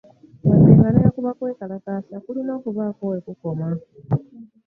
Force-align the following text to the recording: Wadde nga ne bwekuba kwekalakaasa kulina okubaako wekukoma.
Wadde 0.45 0.71
nga 0.77 0.87
ne 0.91 0.99
bwekuba 1.01 1.31
kwekalakaasa 1.37 2.15
kulina 2.23 2.51
okubaako 2.59 3.03
wekukoma. 3.11 3.67